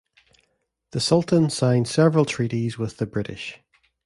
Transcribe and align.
The 0.93 0.99
Sultan 0.99 1.51
signed 1.51 1.87
several 1.87 2.25
treaties 2.25 2.75
with 2.75 2.97
the 2.97 3.05
British. 3.05 3.59